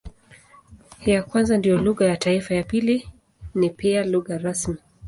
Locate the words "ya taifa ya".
2.05-2.63